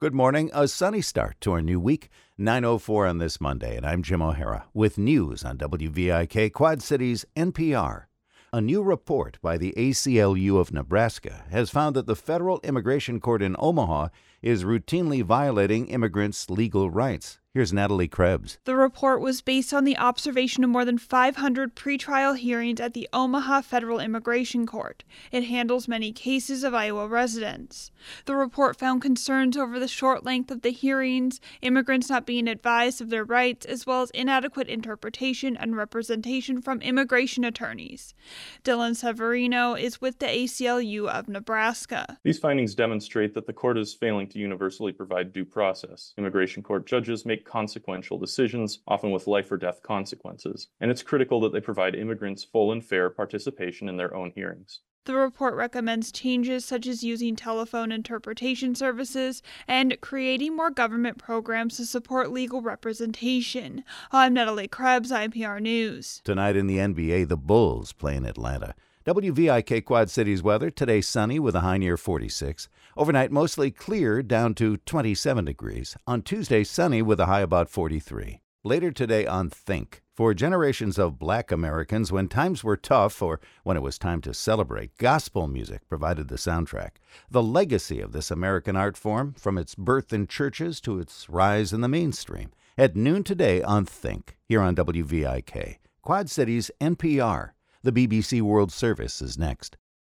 [0.00, 0.48] Good morning.
[0.54, 2.08] A sunny start to our new week.
[2.38, 8.04] 904 on this Monday, and I'm Jim O'Hara with news on WVIK Quad Cities NPR.
[8.52, 13.42] A new report by the ACLU of Nebraska has found that the federal immigration court
[13.42, 17.40] in Omaha is routinely violating immigrants' legal rights.
[17.54, 18.58] Here's Natalie Krebs.
[18.66, 23.08] The report was based on the observation of more than 500 pretrial hearings at the
[23.10, 25.02] Omaha Federal Immigration Court.
[25.32, 27.90] It handles many cases of Iowa residents.
[28.26, 33.00] The report found concerns over the short length of the hearings, immigrants not being advised
[33.00, 38.14] of their rights, as well as inadequate interpretation and representation from immigration attorneys.
[38.62, 42.18] Dylan Severino is with the ACLU of Nebraska.
[42.22, 46.12] These findings demonstrate that the court is failing to universally provide due process.
[46.18, 51.40] Immigration court judges make consequential decisions, often with life or death consequences, and it's critical
[51.40, 54.80] that they provide immigrants full and fair participation in their own hearings.
[55.08, 61.78] The report recommends changes such as using telephone interpretation services and creating more government programs
[61.78, 63.84] to support legal representation.
[64.12, 66.20] I'm Natalie Krebs, IPR News.
[66.24, 68.74] Tonight in the NBA, the Bulls play in Atlanta.
[69.08, 72.68] WVIK Quad Cities weather today sunny with a high near 46.
[72.94, 75.96] Overnight mostly clear down to 27 degrees.
[76.06, 78.42] On Tuesday sunny with a high about 43.
[78.64, 80.02] Later today on Think.
[80.14, 84.34] For generations of black Americans, when times were tough or when it was time to
[84.34, 86.96] celebrate, gospel music provided the soundtrack.
[87.30, 91.72] The legacy of this American art form, from its birth in churches to its rise
[91.72, 92.50] in the mainstream.
[92.76, 95.78] At noon today on Think, here on WVIK.
[96.02, 97.52] Quad Cities NPR.
[97.84, 99.76] The BBC World Service is next.